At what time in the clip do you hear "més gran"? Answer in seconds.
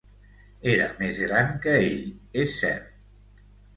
1.01-1.53